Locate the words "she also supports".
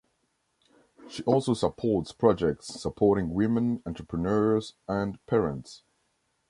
1.11-2.11